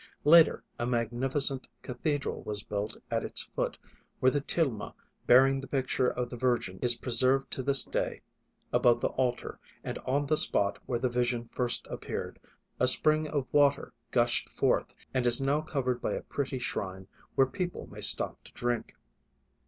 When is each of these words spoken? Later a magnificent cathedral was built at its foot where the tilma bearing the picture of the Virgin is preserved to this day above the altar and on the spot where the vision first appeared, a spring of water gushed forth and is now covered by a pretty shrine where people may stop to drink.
Later 0.23 0.63
a 0.79 0.87
magnificent 0.87 1.67
cathedral 1.83 2.41
was 2.41 2.63
built 2.63 2.97
at 3.11 3.23
its 3.23 3.43
foot 3.55 3.77
where 4.19 4.31
the 4.31 4.41
tilma 4.41 4.95
bearing 5.27 5.61
the 5.61 5.67
picture 5.67 6.07
of 6.07 6.31
the 6.31 6.35
Virgin 6.35 6.79
is 6.81 6.95
preserved 6.95 7.51
to 7.51 7.61
this 7.61 7.83
day 7.83 8.21
above 8.73 8.99
the 8.99 9.09
altar 9.09 9.59
and 9.83 9.99
on 9.99 10.25
the 10.25 10.37
spot 10.37 10.79
where 10.87 10.97
the 10.97 11.07
vision 11.07 11.49
first 11.53 11.85
appeared, 11.87 12.39
a 12.79 12.87
spring 12.87 13.27
of 13.27 13.45
water 13.51 13.93
gushed 14.09 14.49
forth 14.49 14.91
and 15.13 15.27
is 15.27 15.39
now 15.39 15.61
covered 15.61 16.01
by 16.01 16.13
a 16.13 16.23
pretty 16.23 16.57
shrine 16.57 17.05
where 17.35 17.45
people 17.45 17.85
may 17.85 18.01
stop 18.01 18.43
to 18.45 18.51
drink. 18.53 18.95